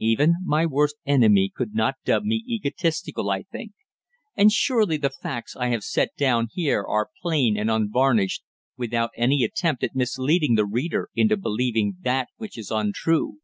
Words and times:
Even 0.00 0.36
my 0.42 0.64
worst 0.64 0.96
enemy 1.04 1.52
could 1.54 1.74
not 1.74 1.96
dub 2.06 2.22
me 2.24 2.42
egotistical, 2.48 3.28
I 3.28 3.42
think; 3.42 3.72
and 4.34 4.50
surely 4.50 4.96
the 4.96 5.10
facts 5.10 5.54
I 5.56 5.66
have 5.66 5.84
set 5.84 6.16
down 6.16 6.48
here 6.52 6.82
are 6.82 7.10
plain 7.20 7.58
and 7.58 7.70
unvarnished, 7.70 8.44
without 8.78 9.10
any 9.14 9.44
attempt 9.44 9.84
at 9.84 9.94
misleading 9.94 10.54
the 10.54 10.64
reader 10.64 11.10
into 11.14 11.36
believing 11.36 11.98
that 12.00 12.28
which 12.38 12.56
is 12.56 12.70
untrue. 12.70 13.40